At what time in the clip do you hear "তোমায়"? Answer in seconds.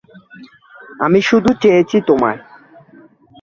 2.07-2.39